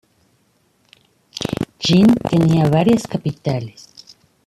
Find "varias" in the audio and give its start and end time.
2.71-3.05